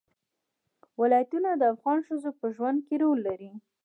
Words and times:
ولایتونه 1.01 1.49
د 1.55 1.63
افغان 1.73 1.99
ښځو 2.07 2.29
په 2.39 2.45
ژوند 2.55 2.79
کې 2.87 2.95
رول 3.03 3.19
لري. 3.27 3.51